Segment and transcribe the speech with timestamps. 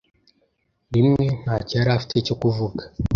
[0.93, 2.83] Rimwe, ntacyo yari afite cyo kuvuga.